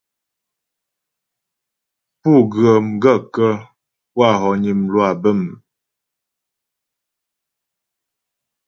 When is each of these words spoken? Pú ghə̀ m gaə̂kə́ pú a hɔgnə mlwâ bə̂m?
Pú 2.21 2.31
ghə̀ 2.53 2.73
m 2.85 2.87
gaə̂kə́ 3.01 3.53
pú 4.11 4.19
a 4.27 4.29
hɔgnə 4.41 4.71
mlwâ 4.79 5.07
bə̂m? 5.21 5.41